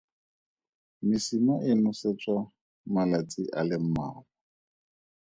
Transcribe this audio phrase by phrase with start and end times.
[1.07, 2.39] Mesima e nosetswa
[2.93, 4.21] malatsi a le mmalwa.